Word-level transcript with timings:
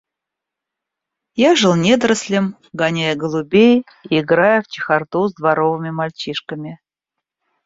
Я 1.41 1.51
жил 1.55 1.75
недорослем, 1.75 2.47
гоняя 2.81 3.13
голубей 3.15 3.83
и 4.09 4.19
играя 4.21 4.63
в 4.63 4.67
чехарду 4.67 5.27
с 5.27 5.33
дворовыми 5.35 5.91
мальчишками. 5.91 6.81